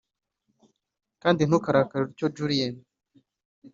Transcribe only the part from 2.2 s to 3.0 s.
Julienne